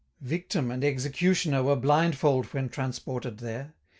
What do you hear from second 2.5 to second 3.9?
when transported there.